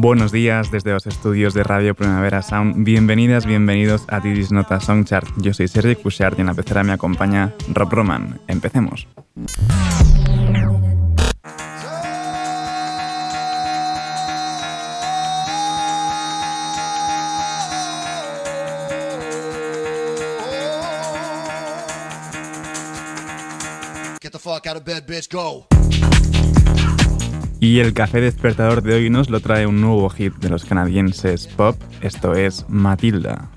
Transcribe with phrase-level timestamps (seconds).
[0.00, 2.84] Buenos días desde los estudios de Radio Primavera Sound.
[2.84, 5.28] Bienvenidas, bienvenidos a Didis Nota Songchart.
[5.38, 8.40] Yo soy Sergi Cushart y en la pecera me acompaña Rob Roman.
[8.46, 9.08] Empecemos.
[24.20, 25.66] Get the fuck out of bed, bitch, go.
[27.60, 31.48] Y el café despertador de hoy nos lo trae un nuevo hit de los canadienses
[31.48, 33.50] pop, esto es Matilda.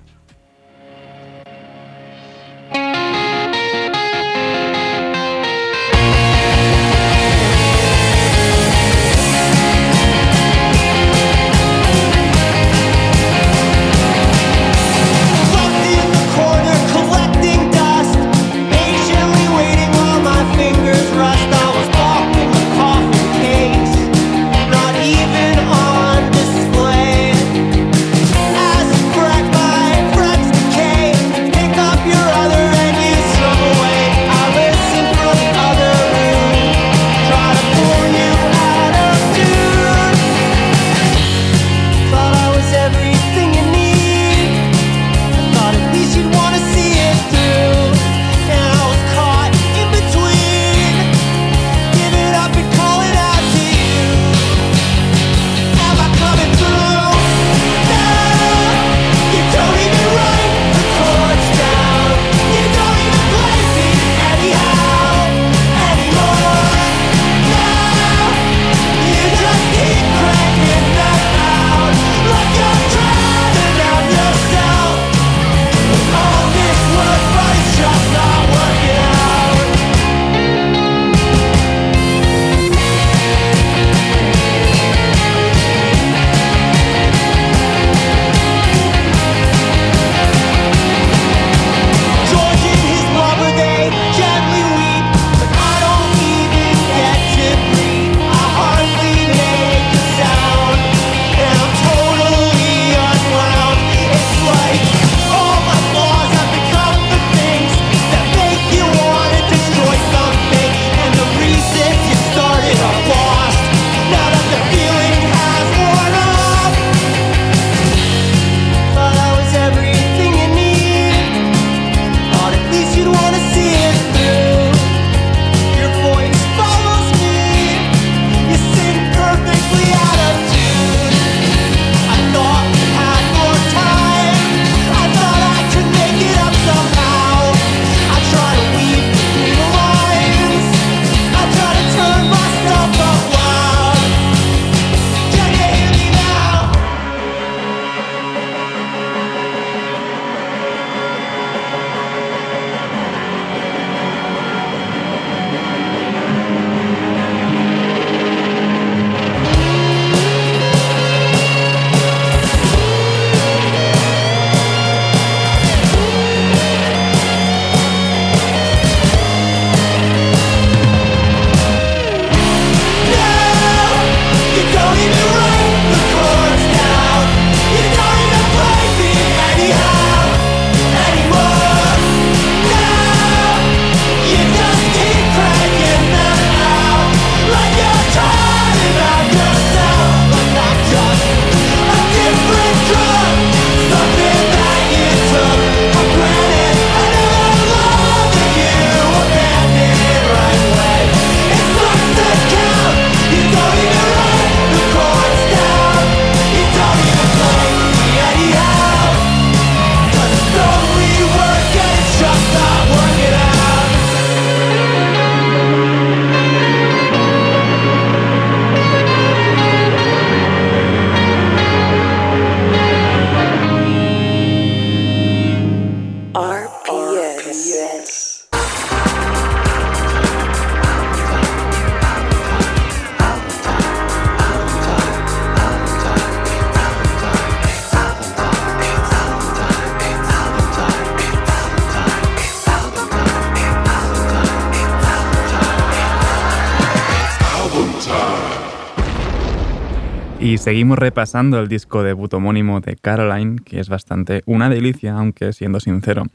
[250.62, 255.80] Seguimos repasando el disco debut homónimo de Caroline, que es bastante una delicia, aunque siendo
[255.80, 256.28] sincero,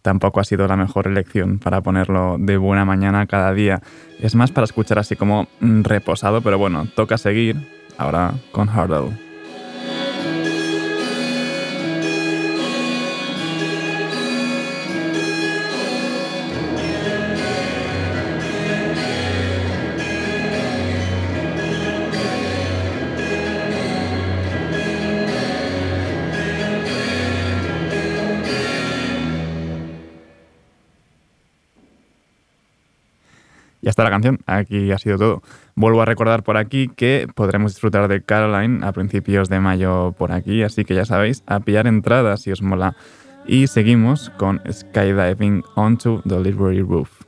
[0.00, 3.82] tampoco ha sido la mejor elección para ponerlo de buena mañana cada día.
[4.20, 9.33] Es más para escuchar así como mm, reposado, pero bueno, toca seguir ahora con Hurdle.
[33.94, 35.42] Está la canción, aquí ha sido todo.
[35.76, 40.32] Vuelvo a recordar por aquí que podremos disfrutar de Caroline a principios de mayo por
[40.32, 42.96] aquí, así que ya sabéis, a pillar entradas si os mola.
[43.46, 47.22] Y seguimos con Skydiving Onto the Library Roof.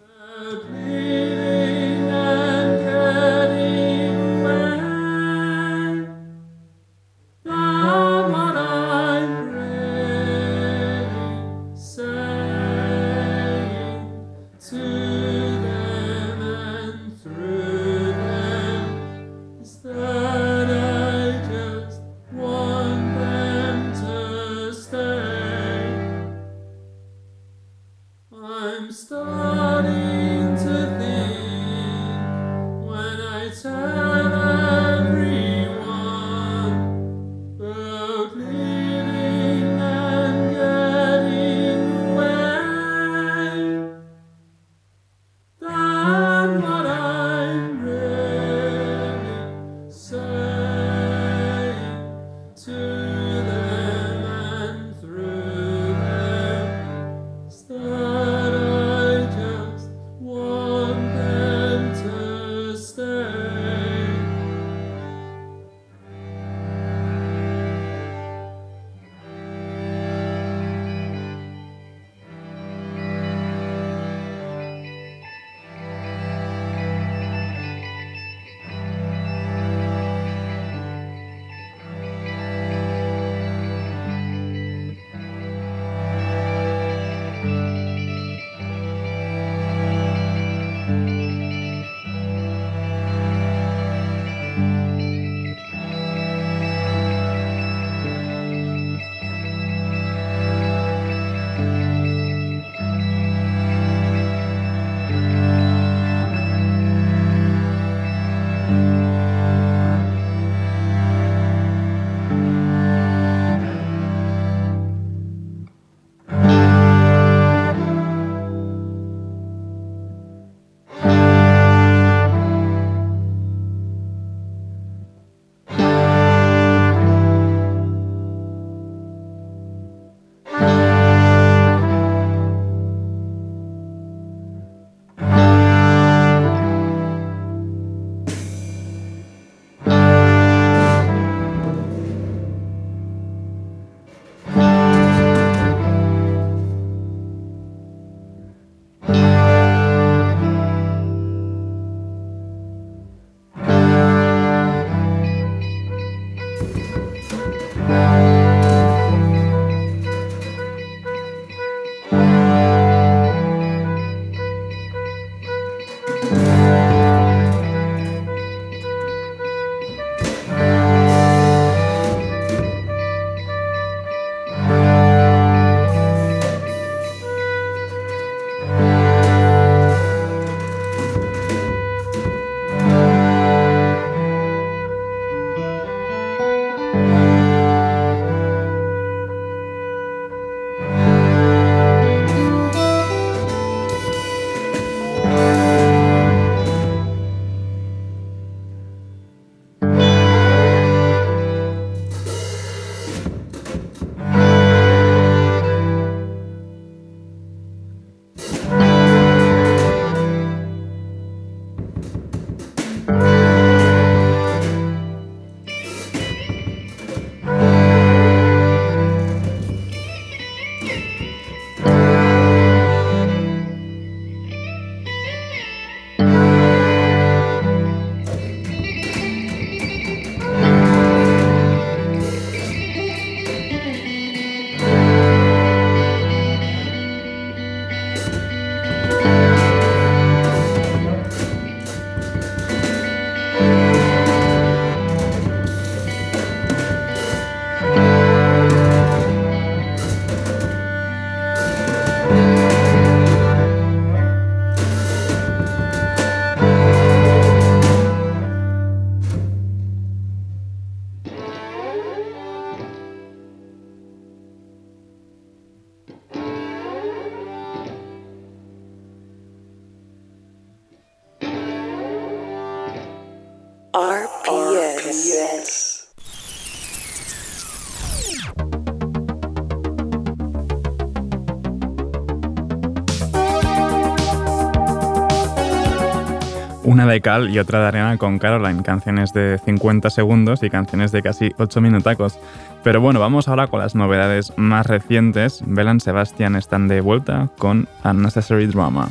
[286.86, 291.10] Una de cal y otra de arena con Caroline, canciones de 50 segundos y canciones
[291.10, 292.38] de casi 8 minutacos.
[292.84, 295.64] Pero bueno, vamos ahora con las novedades más recientes.
[295.66, 299.08] Belan Sebastian están de vuelta con Unnecessary Drama.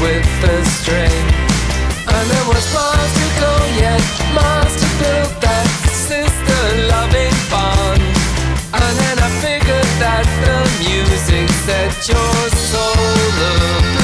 [0.00, 1.24] with a string.
[2.08, 4.02] And there was miles to go yet,
[4.34, 5.68] miles to build that
[6.08, 8.00] sister loving bond.
[8.72, 12.36] And then I figured that the music set your
[12.70, 13.99] soul ablaze.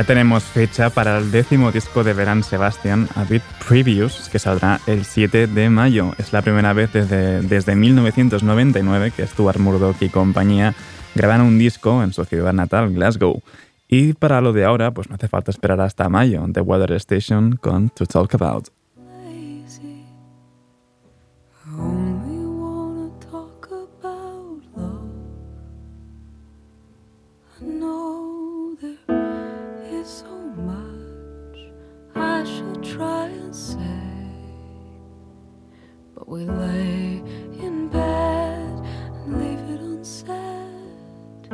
[0.00, 4.80] Ya tenemos fecha para el décimo disco de Verán Sebastian, A Bit Previous, que saldrá
[4.86, 6.14] el 7 de mayo.
[6.16, 10.74] Es la primera vez desde, desde 1999 que Stuart Murdoch y compañía
[11.14, 13.42] graban un disco en su ciudad natal, Glasgow.
[13.88, 17.56] Y para lo de ahora, pues no hace falta esperar hasta mayo, The Weather Station
[17.56, 18.79] con To Talk About.
[36.30, 37.20] we lay
[37.58, 38.86] in bed
[39.26, 41.48] and leave it unsaid.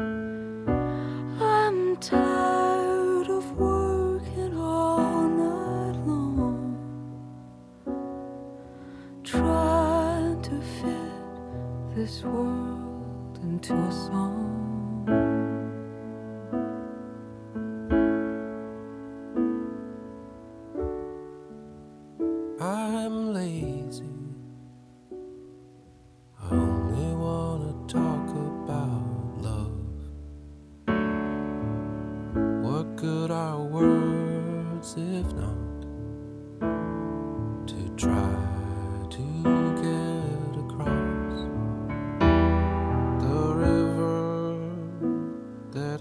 [1.41, 6.77] I'm tired of working all night long,
[9.25, 14.46] trying to fit this world into a song.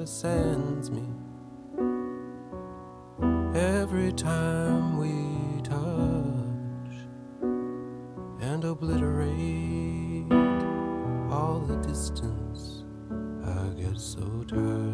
[0.05, 1.01] Ascends me
[3.55, 6.95] every time we touch
[8.39, 10.31] and obliterate
[11.31, 12.83] all the distance.
[13.43, 14.84] I get so tired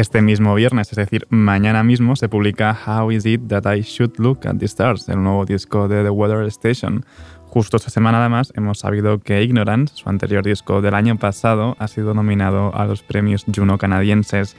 [0.00, 4.14] Este mismo viernes, es decir, mañana mismo, se publica How Is It That I Should
[4.16, 7.04] Look at the Stars, el nuevo disco de The Weather Station.
[7.44, 11.86] Justo esta semana además hemos sabido que Ignorance, su anterior disco del año pasado, ha
[11.86, 14.56] sido nominado a los premios Juno canadienses.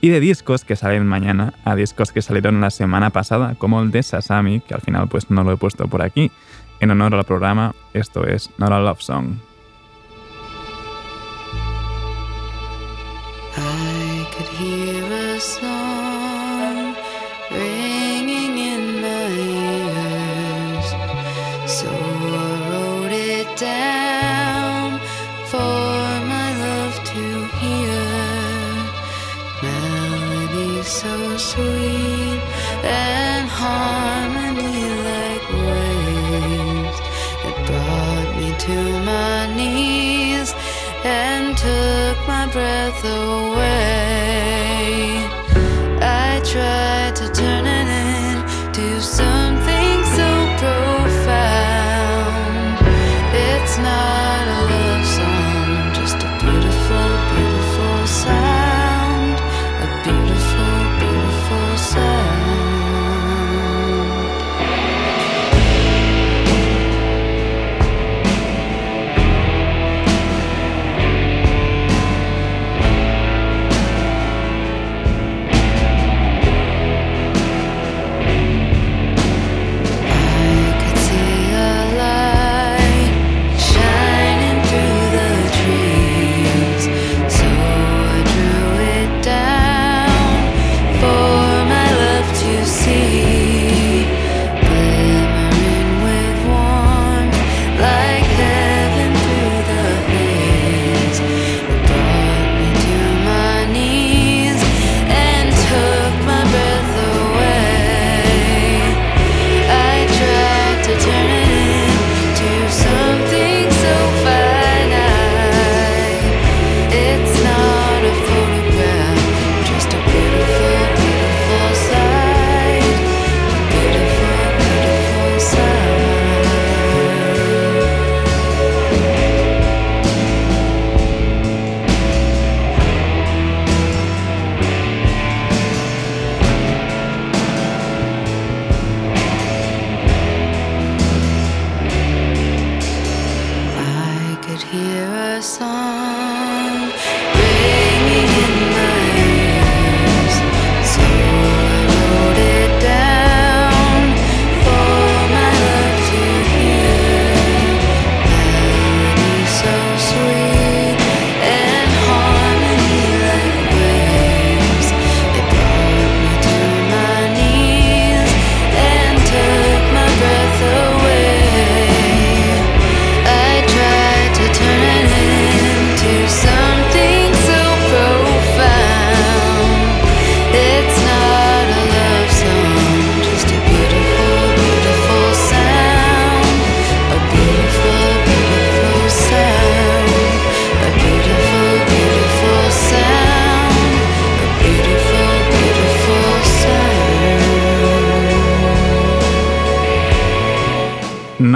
[0.00, 3.92] Y de discos que salen mañana a discos que salieron la semana pasada, como el
[3.92, 6.32] de Sasami, que al final pues no lo he puesto por aquí.
[6.80, 9.49] En honor al programa, esto es Not a Love Song.
[42.52, 43.89] Breath away.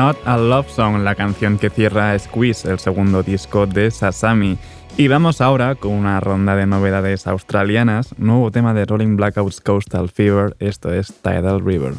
[0.05, 4.59] Not a Love Song, la canción que cierra Squeeze, el segundo disco de Sasami.
[4.99, 10.11] Y vamos ahora con una ronda de novedades australianas, nuevo tema de Rolling Blackouts Coastal
[10.11, 11.95] Fever, esto es Tidal River.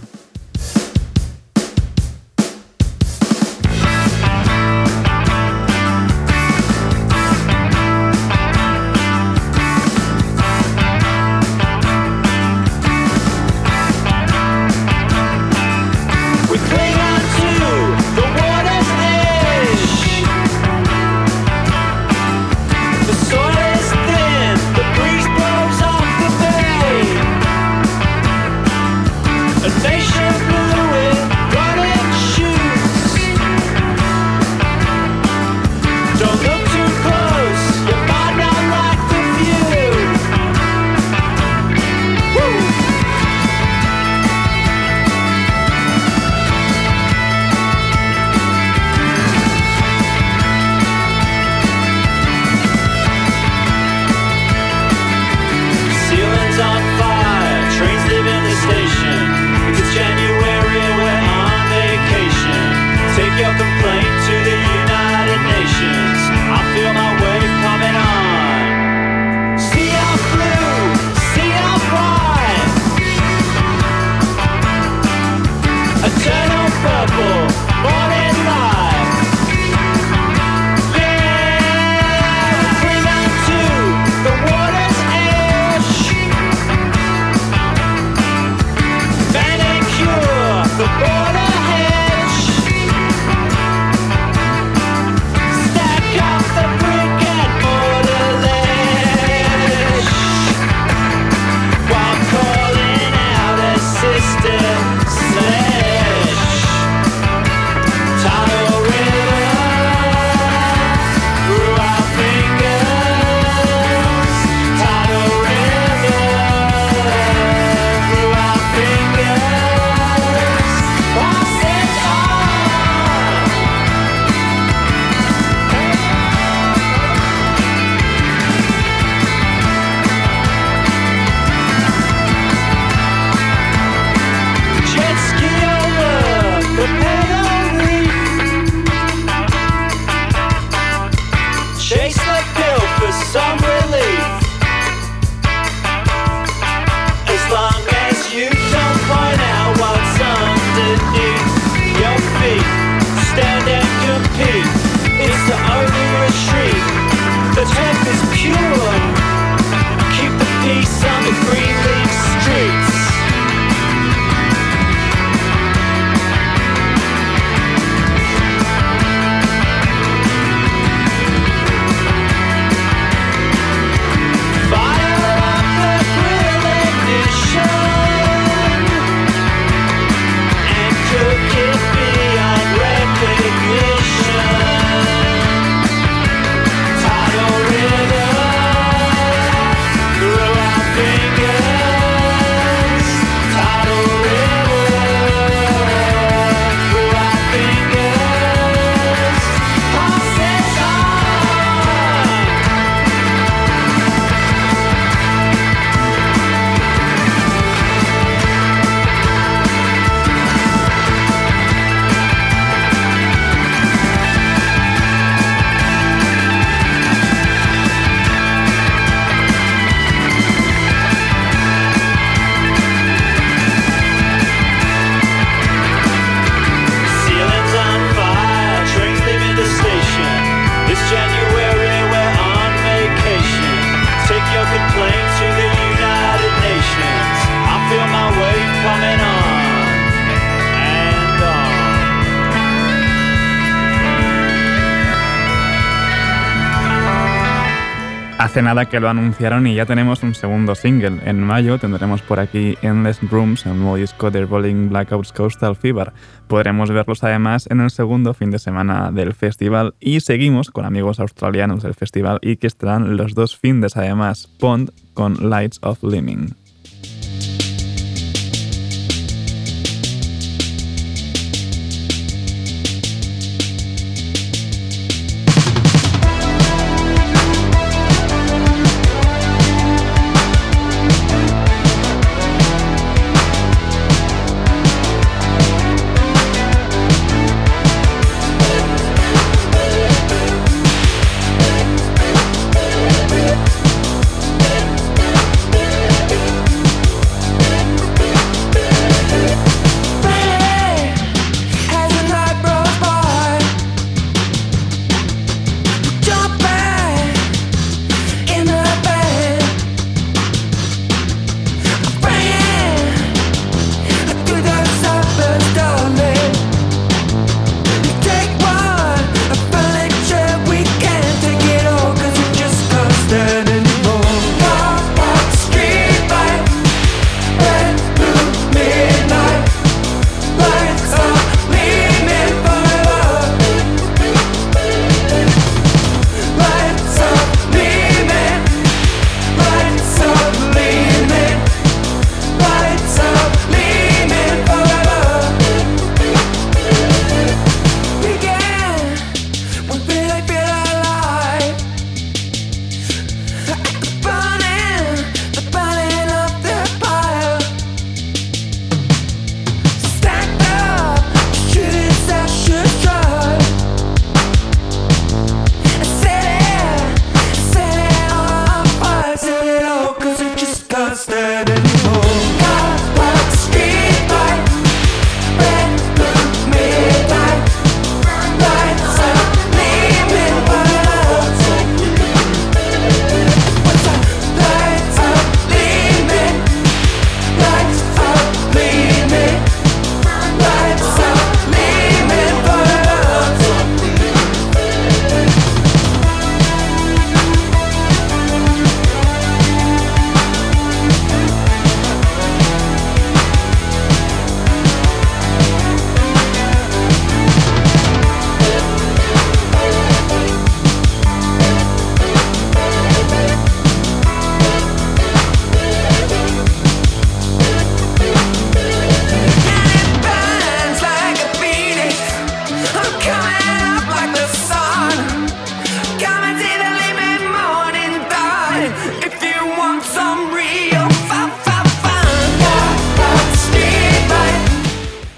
[248.61, 251.19] nada que lo anunciaron y ya tenemos un segundo single.
[251.25, 256.13] En mayo tendremos por aquí Endless Rooms, el nuevo disco de Rolling Blackouts Coastal Fever.
[256.47, 261.19] Podremos verlos además en el segundo fin de semana del festival y seguimos con amigos
[261.19, 266.64] australianos del festival y que estarán los dos fines además, Pond con Lights of Liming.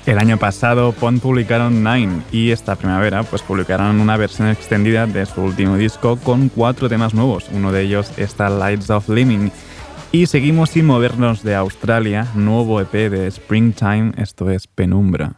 [0.08, 5.26] El año pasado Pond publicaron Nine y esta primavera pues publicaron una versión extendida de
[5.26, 7.50] su último disco con cuatro temas nuevos.
[7.52, 9.50] Uno de ellos está Lights of Living.
[10.14, 15.36] Y seguimos sin movernos de Australia, nuevo EP de Springtime, esto es Penumbra.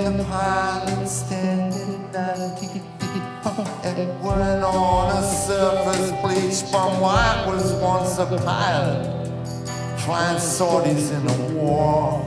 [0.00, 2.80] And the pilot standing ninety
[3.84, 9.28] and when on a surface bleached from what was once a pilot,
[10.00, 12.24] flying sorties in a war.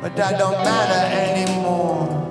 [0.00, 2.28] But that don't matter anymore.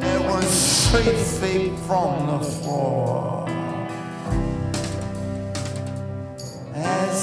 [0.00, 3.45] It was three feet from the floor.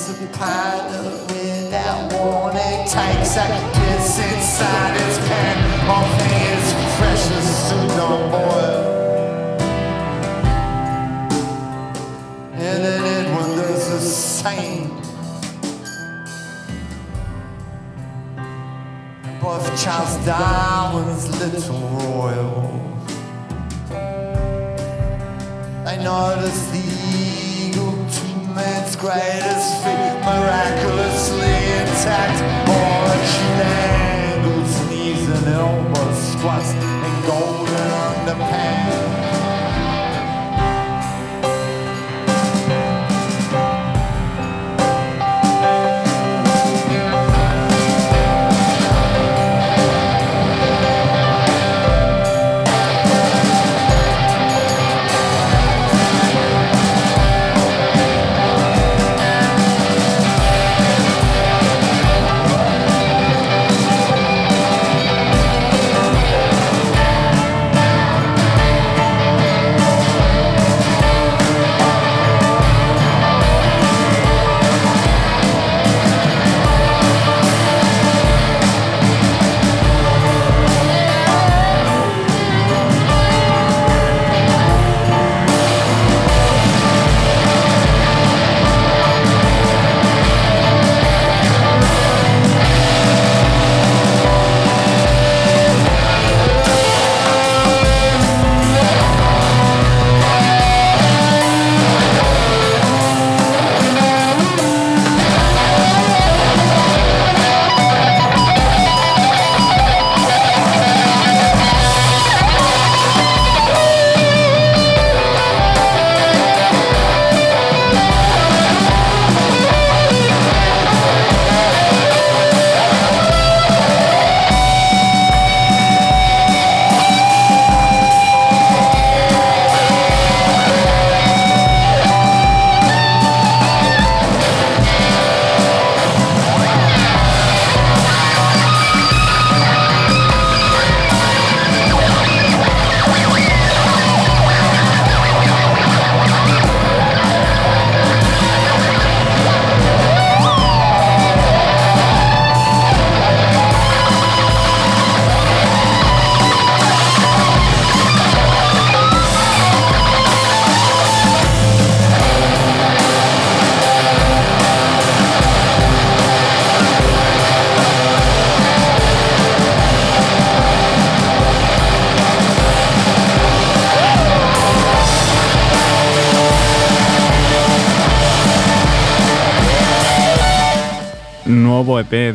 [0.04, 5.56] some kind of wind that warning takes a gets inside its pen.
[5.88, 8.84] All things precious soon no more.
[12.52, 14.90] And then it wonders the same.
[19.42, 22.84] Both Charles Darwin's little royal.
[25.86, 26.93] They notice the
[29.04, 32.40] greatest feat, miraculously intact.
[32.70, 39.13] All the angles, knees and elbows, squats and golden underpants.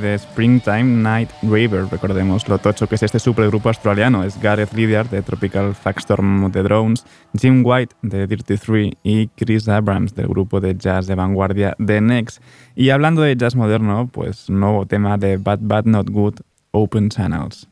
[0.09, 4.25] De Springtime Night River, recordemos lo tocho que es este supergrupo australiano.
[4.25, 7.05] Es Gareth Lydiard de Tropical Fagstorm The Drones,
[7.39, 12.01] Jim White de Dirty Three y Chris Abrams del grupo de jazz de vanguardia The
[12.01, 12.43] Next.
[12.75, 16.41] Y hablando de jazz moderno, pues nuevo tema de Bad Bad Not Good,
[16.71, 17.69] Open Channels.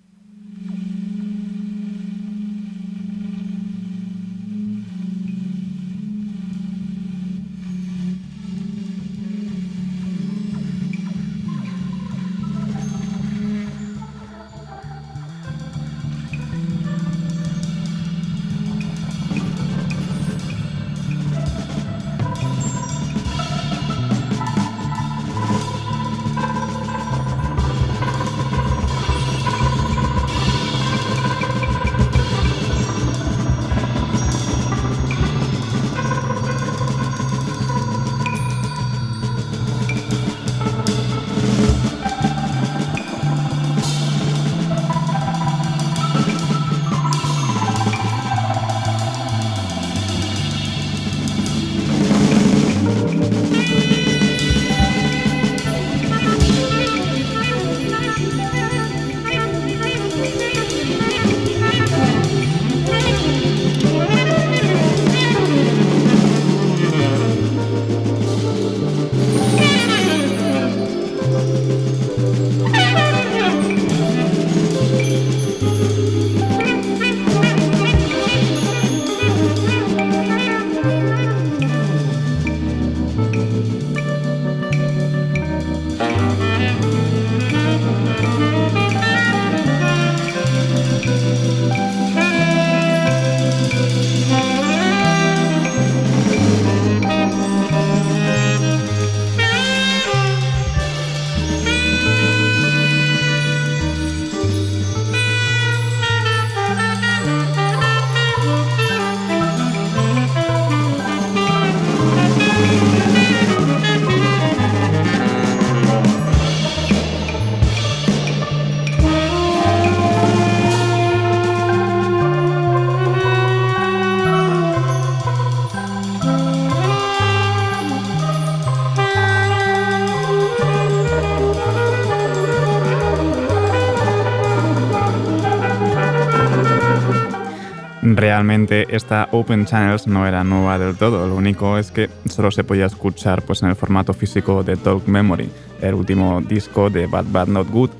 [138.88, 142.86] Esta Open Channels no era nueva del todo, lo único es que solo se podía
[142.86, 147.48] escuchar pues, en el formato físico de Talk Memory, el último disco de Bad Bad
[147.48, 147.90] Not Good.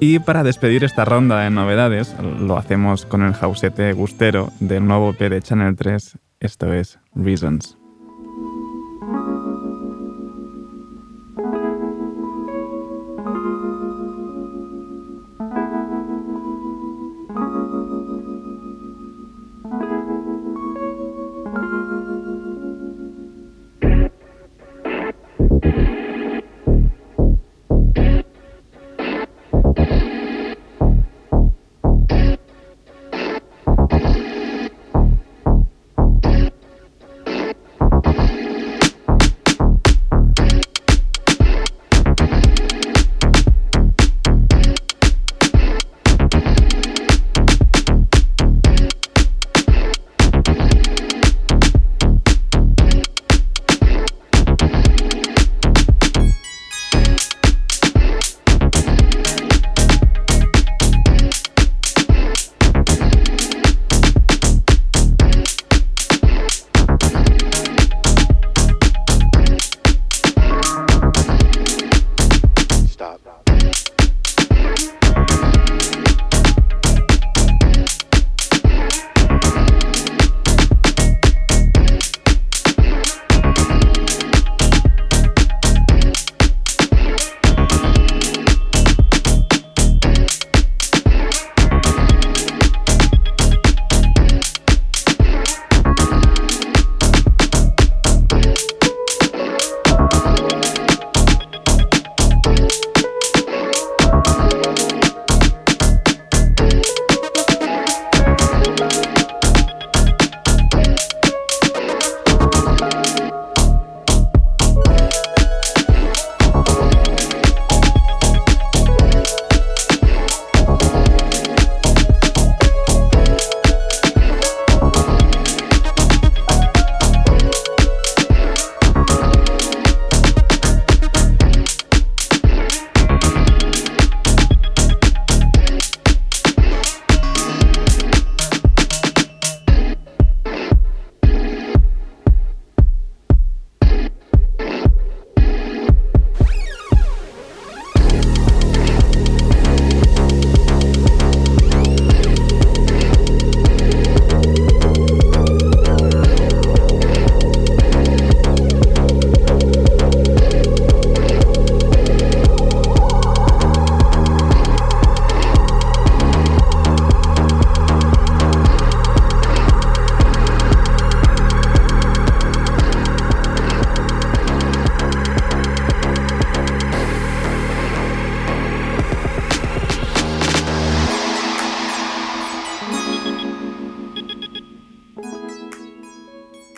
[0.00, 5.12] Y para despedir esta ronda de novedades, lo hacemos con el jausete gustero del nuevo
[5.12, 7.81] P de Channel 3, esto es Reasons.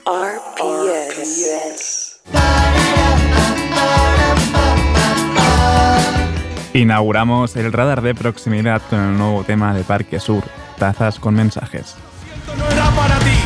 [0.07, 1.95] RPS.
[6.75, 10.45] Inauguramos el radar de proximidad con el nuevo tema de Parque Sur,
[10.79, 11.95] tazas con mensajes.
[11.97, 13.39] Lo siento, no era para ti.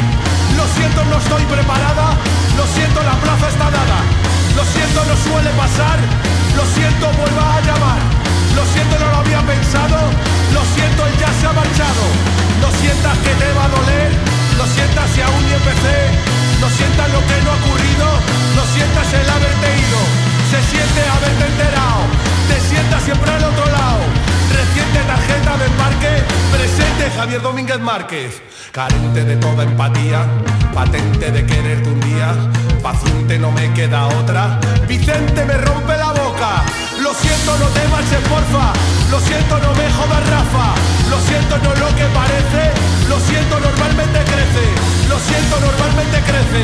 [0.57, 2.19] Lo siento, no estoy preparada.
[2.57, 4.03] Lo siento, la plaza está dada.
[4.57, 5.99] Lo siento, no suele pasar.
[6.57, 8.01] Lo siento, vuelva a llamar.
[8.57, 9.97] Lo siento, no lo había pensado.
[10.53, 12.03] Lo siento, él ya se ha marchado.
[12.61, 14.11] Lo sientas que te va a doler.
[14.59, 16.28] Lo sientas si aún ni empecé.
[16.61, 18.07] No sientas lo que no ha ocurrido.
[18.57, 20.01] No sientas el haberte ido.
[20.51, 22.03] Se siente haberte enterado.
[22.49, 24.01] Te sientas siempre al otro lado.
[24.51, 26.23] Reciente tarjeta de parque.
[26.51, 28.43] Presente Javier Domínguez Márquez.
[28.73, 30.27] Carente de toda empatía.
[30.75, 32.35] Patente de quererte un día.
[32.83, 34.59] Paciente no me queda otra.
[34.89, 36.65] Vicente me rompe la boca.
[37.19, 38.73] Lo siento, no te marches, porfa.
[39.11, 40.75] Lo siento, no me jodas, Rafa.
[41.11, 42.63] Lo siento, no es lo que parece.
[43.09, 44.65] Lo siento, normalmente crece.
[45.09, 46.63] Lo siento, normalmente crece.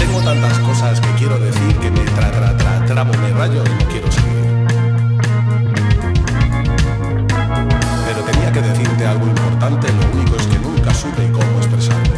[0.00, 3.84] Tengo tantas cosas que quiero decir que me tra tra tra trabo me rayo y
[3.84, 4.66] no quiero seguir.
[8.04, 12.15] Pero tenía que decirte algo importante, lo único es que nunca supe cómo expresarme.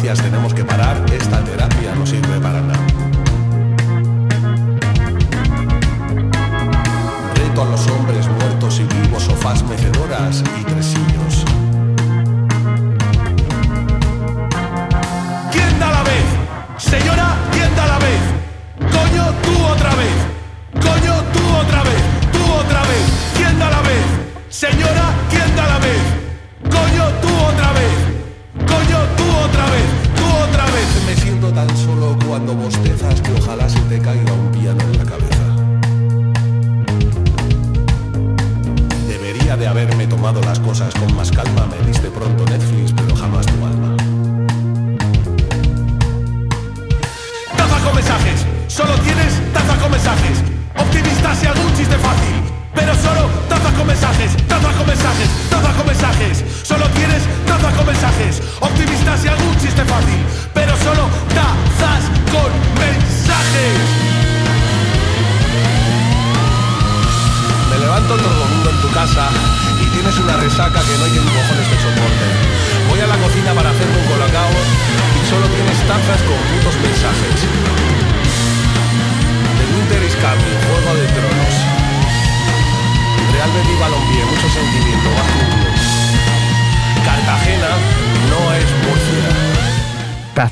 [0.00, 2.86] Tenemos que parar, esta terapia no sirve para nada.
[7.34, 11.44] Reto a los hombres muertos y vivos, sofás mecedoras y tresillos.
[15.52, 16.24] ¿Quién da la vez?
[16.78, 18.22] Señora, ¿quién da la vez?
[18.78, 20.16] Coño, tú otra vez.
[20.80, 22.02] Coño, tú otra vez.
[22.32, 23.04] Tú otra vez.
[23.36, 24.04] ¿Quién da la vez?
[24.48, 25.99] Señora, ¿quién da la vez?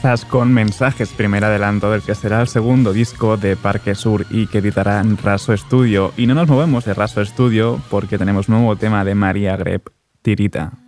[0.08, 4.58] Con mensajes, primer adelanto del que será el segundo disco de Parque Sur y que
[4.58, 6.14] editará en Raso Studio.
[6.16, 9.88] Y no nos movemos de Raso Studio porque tenemos nuevo tema de María Grep,
[10.22, 10.87] Tirita.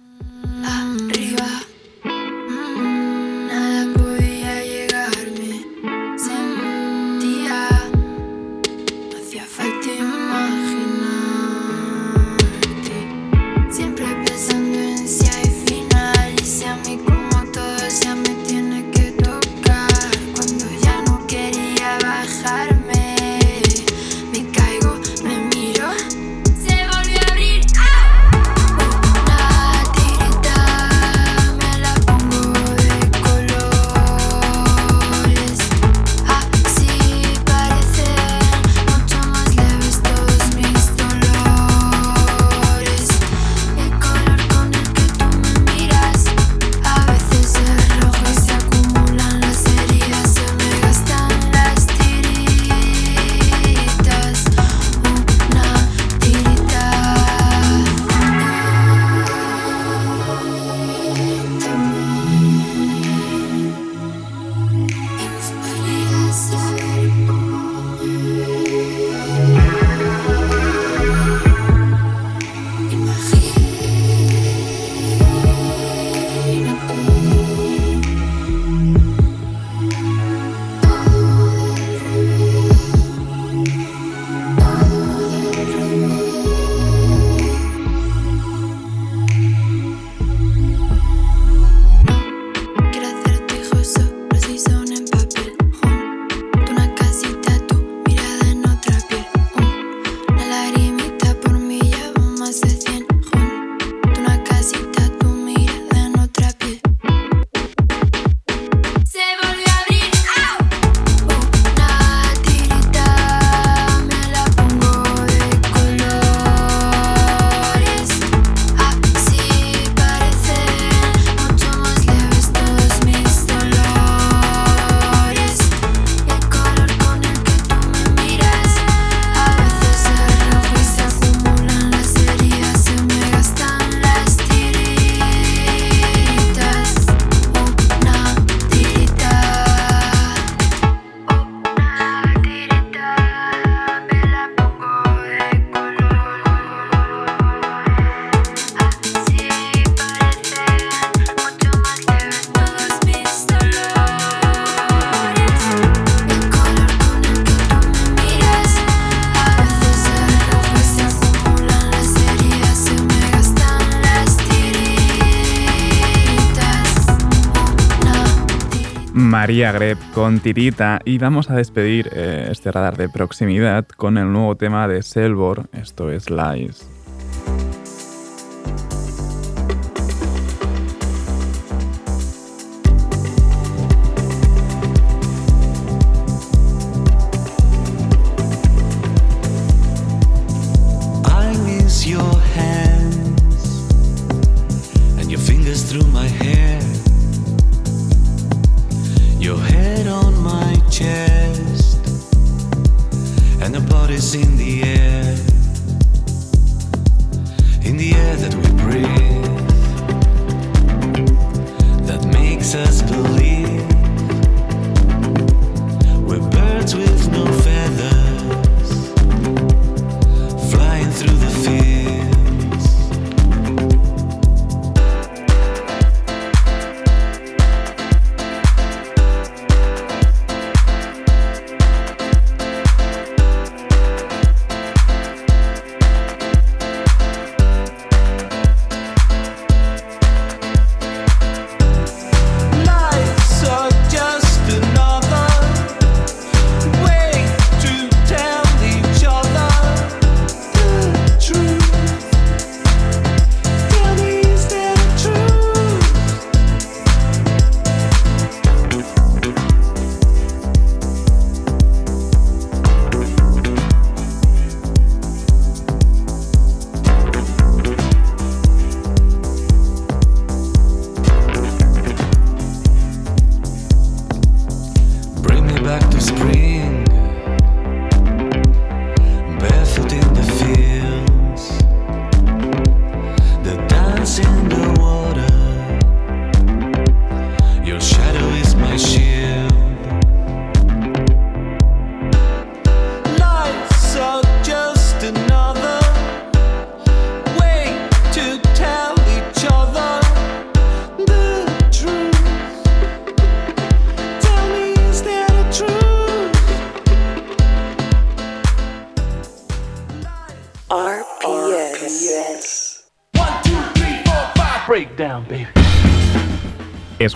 [169.31, 174.33] María Greb con Tirita y vamos a despedir eh, este radar de proximidad con el
[174.33, 176.89] nuevo tema de Selvor, esto es Lies.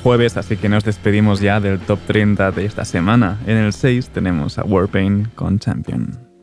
[0.04, 3.38] jueves, así que nos despedimos ya del top 30 de esta semana.
[3.46, 6.33] En el 6 tenemos a Warpaint con Champion.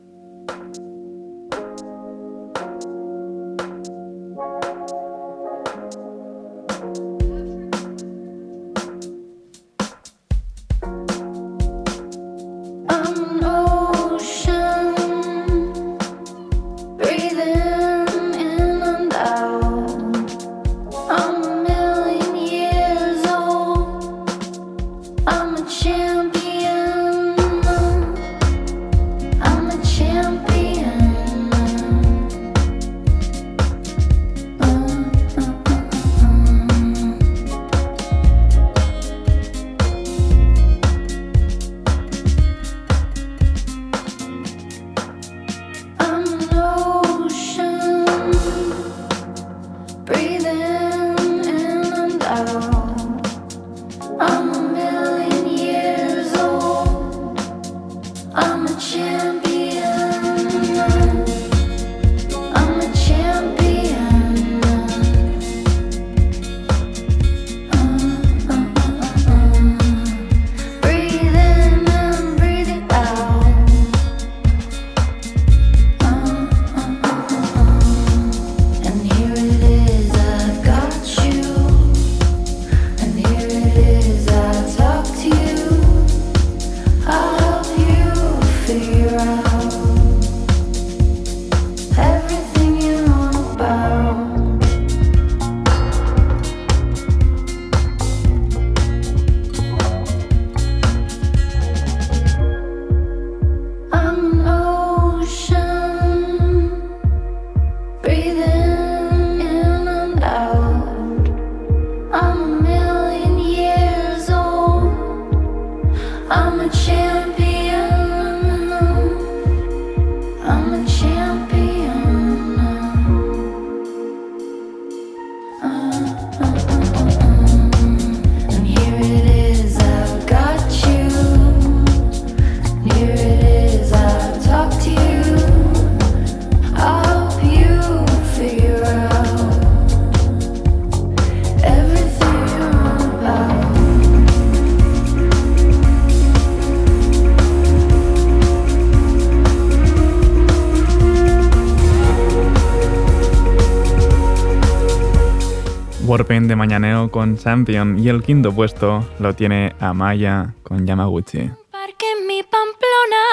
[156.72, 161.50] Mañaneo con Champion y el quinto puesto lo tiene Amaya con Yamaguchi.
[161.70, 163.26] parque en mi Pamplona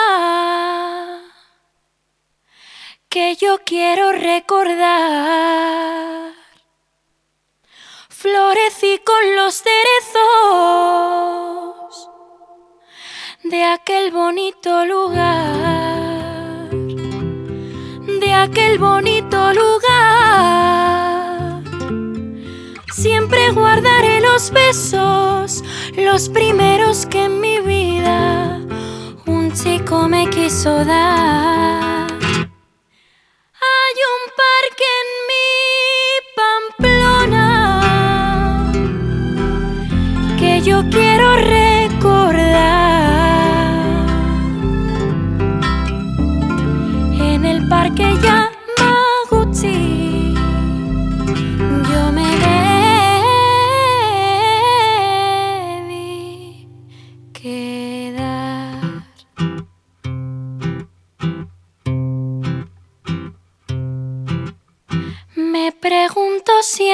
[3.07, 4.73] que yo quiero recordar.
[8.09, 10.19] Florecí con los cerezos
[13.45, 16.69] de aquel bonito lugar,
[18.19, 20.88] de aquel bonito lugar.
[23.01, 25.63] Siempre guardaré los besos,
[25.95, 28.59] los primeros que en mi vida
[29.25, 32.11] un chico me quiso dar.
[33.71, 35.47] Hay un parque en mi
[36.75, 37.55] Pamplona
[40.37, 41.37] que yo quiero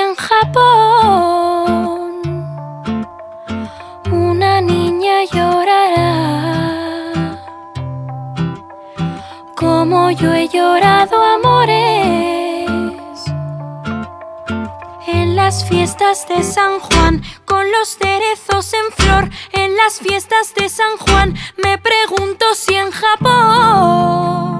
[0.07, 0.61] en Japón.
[4.11, 6.05] Una niña llorará.
[9.55, 12.69] Como yo he llorado amores.
[15.07, 19.29] En las fiestas de San Juan con los cerezos en flor.
[19.53, 24.54] En las fiestas de San Juan me pregunto si en Japón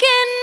[0.00, 0.39] parque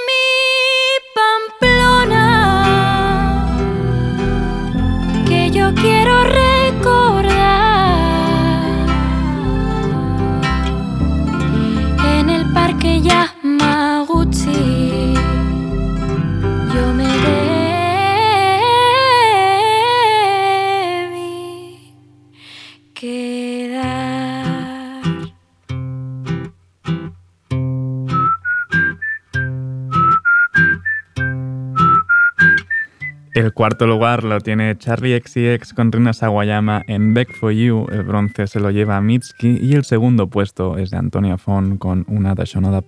[33.57, 37.87] cuarto lugar lo tiene Charlie XCX con Rina Sawayama en Back for You.
[37.91, 42.05] El bronce se lo lleva Mitski y el segundo puesto es de Antonia Font con
[42.07, 42.83] una de Shonada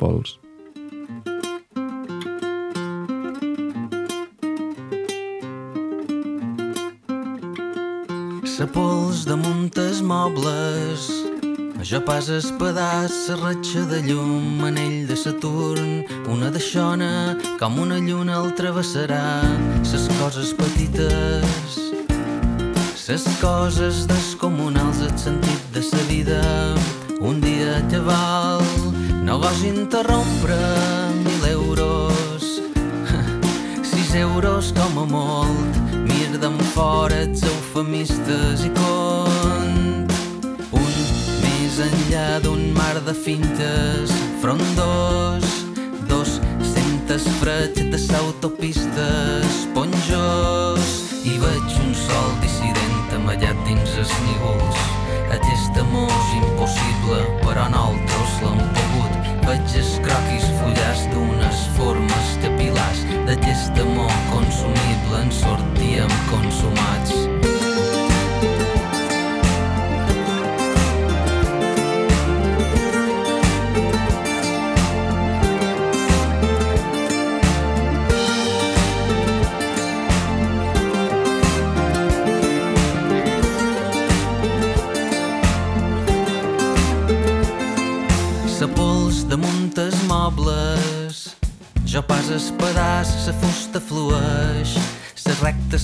[11.84, 18.00] jo pas espedàs sa ratxa de llum anell de Saturn una de xona com una
[18.00, 19.40] lluna el travessarà.
[19.84, 21.80] Ses coses petites
[23.10, 26.44] ses coses descomunals el sentit de sa vida.
[27.22, 28.62] Un dia te val
[29.24, 30.60] no vols interrompre
[31.24, 32.62] mil euros.
[33.90, 39.29] Sis euros com a molt mir d'en fora els eufemistes i un
[41.80, 44.12] enllà d'un mar de fintes.
[44.42, 45.46] Frondós
[46.08, 46.40] dos
[46.74, 49.60] centes freds de s'autopistes.
[49.76, 54.80] Ponjós i veig un sol dissident amallat dins els nívols
[55.36, 59.30] aquest amor impossible però nosaltres l'hem pogut.
[59.50, 67.49] Veig els croquis fullars d'unes formes capilars d'aquest amor consumible en sortíem consumats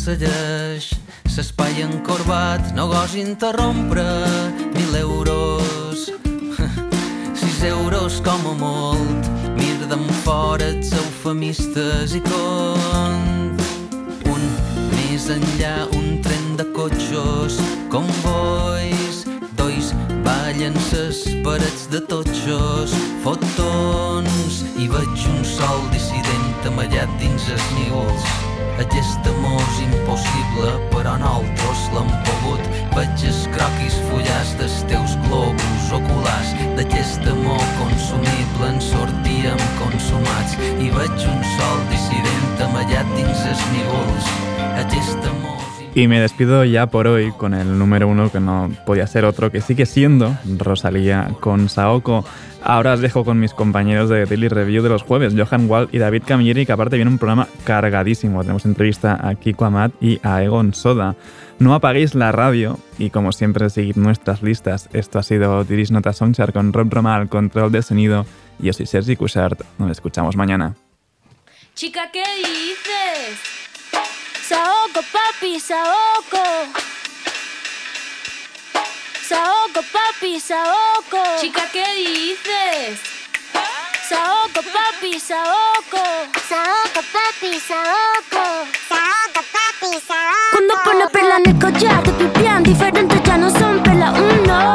[0.06, 0.92] segueix
[1.36, 4.06] l'espai encorbat no gos interrompre
[4.76, 6.12] mil euros.
[7.40, 13.66] Sis euros com a molt mir d'en fora els eufemistes i cont.
[14.30, 14.46] Un
[14.94, 17.58] més enllà un tren de cotxos
[17.90, 19.26] convois
[19.58, 19.94] dois
[20.28, 22.94] ballen ses parets de totxos
[23.26, 28.45] fotons i veig un sol dissident amallat dins els nívols
[28.84, 32.70] aquest amor és impossible però nosaltres l'hem pogut.
[32.96, 38.72] Veig els croquis fullars dels teus globus oculars d'aquest amor consumible.
[38.72, 44.32] En sortíem consumats i veig un sol dissident amallat dins els nívols
[44.86, 45.46] aquest amor
[45.98, 49.50] Y me despido ya por hoy con el número uno que no podía ser otro,
[49.50, 52.26] que sigue siendo Rosalía con Saoko.
[52.68, 56.00] Ahora os dejo con mis compañeros de Daily Review de los jueves, Johan Wall y
[56.00, 58.42] David Camilleri, que aparte viene un programa cargadísimo.
[58.42, 61.16] Tenemos entrevista a Kiko Amat y a Egon Soda.
[61.60, 64.90] No apaguéis la radio y como siempre seguid nuestras listas.
[64.94, 68.26] Esto ha sido Diris Nota Songchart con Rob Roma al control de sonido.
[68.58, 69.62] Yo soy Sergi Cushart.
[69.78, 70.74] Nos escuchamos mañana.
[71.76, 73.38] Chica, ¿qué dices?
[74.42, 76.95] Saoko, papi, Saoko.
[79.28, 81.18] Saoko, papi, Saoko.
[81.42, 83.00] Chica, ¿qué dices?
[84.08, 86.04] Saoko, papi, Saoko.
[86.48, 88.44] Saoko, papi, Saoko.
[88.88, 90.52] Saoko, papi, Saoko.
[90.52, 94.75] Cuando pone perla en el collar, te pipián diferentes ya no son perla uno.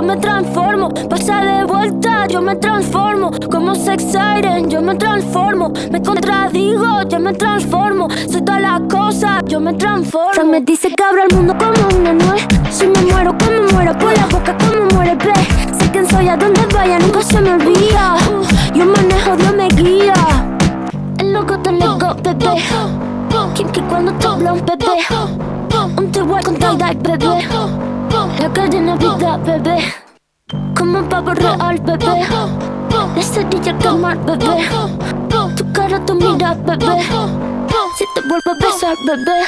[0.00, 0.88] Yo me transformo.
[1.10, 3.30] Pasa de vuelta, yo me transformo.
[3.50, 5.72] Como sex siren, yo me transformo.
[5.90, 8.08] Me contradigo, yo me transformo.
[8.26, 10.32] Soy todas las cosas, yo me transformo.
[10.32, 12.46] Fran me dice que abro el mundo como una nuez.
[12.70, 15.34] Si me muero, como muero, por la boca, como muere, ve.
[15.78, 18.16] Sé quién soy, a donde vaya, nunca se me olvida.
[18.74, 20.14] Yo manejo, Dios me guía.
[21.18, 22.62] El loco te loco, bebé.
[23.54, 24.86] Kinky cuando te habla un bebé.
[25.98, 27.89] Un te con tie-dye, bebé.
[28.10, 29.78] La cadena vida, bebé.
[30.76, 32.26] Como un pavo real, bebé.
[32.90, 34.68] La cerilla que mal, bebé.
[35.56, 37.02] Tu cara, tu mira, bebé.
[37.96, 39.40] Si te vuelvo a besar, bebé.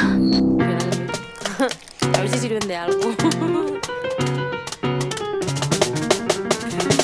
[2.15, 2.99] A ver si sirven de algo.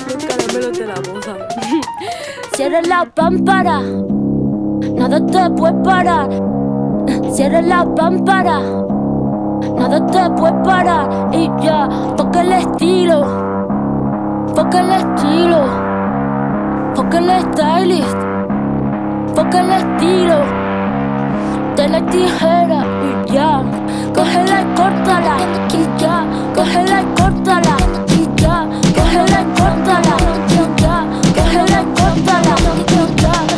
[0.07, 1.49] Los caramelos de la boca.
[2.55, 3.81] Cierra la pámpara.
[4.95, 6.29] Nada te puede parar.
[7.33, 8.61] Cierra la pámpara.
[9.79, 11.89] Nada te puede parar y ya.
[12.16, 13.20] Toca el estilo.
[14.55, 15.61] Toca el estilo.
[16.97, 18.18] Toca el stylist.
[19.37, 20.39] Toca el estilo.
[21.76, 23.62] De la tijera y ya.
[24.14, 25.37] Cógela y córtala
[25.72, 26.26] y ya.
[26.57, 27.76] Cógela y córtala
[28.09, 28.66] y ya.
[28.97, 30.16] Cógela y córtala
[30.51, 31.07] y ya.
[31.37, 32.55] Cógela y córtala
[33.55, 33.58] y.